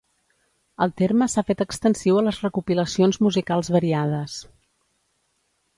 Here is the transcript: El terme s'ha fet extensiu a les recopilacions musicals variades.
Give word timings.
El 0.85 0.93
terme 1.01 1.27
s'ha 1.33 1.43
fet 1.49 1.61
extensiu 1.65 2.17
a 2.21 2.23
les 2.29 2.41
recopilacions 2.47 3.21
musicals 3.27 3.71
variades. 3.79 4.41